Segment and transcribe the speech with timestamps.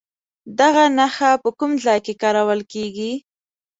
[0.59, 3.11] دغه نښه په کوم ځای کې کارول کیږي؟